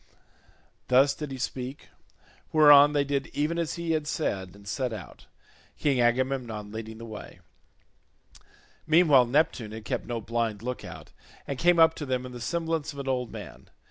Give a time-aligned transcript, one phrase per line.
[0.87, 1.89] Thus did he speak;
[2.51, 5.27] whereon they did even as he had said and set out,
[5.77, 7.39] King Agamemnon leading the way.
[8.87, 11.11] Meanwhile Neptune had kept no blind look out,
[11.45, 13.69] and came up to them in the semblance of an old man.